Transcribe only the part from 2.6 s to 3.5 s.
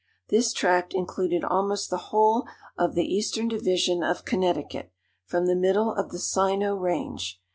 of the eastern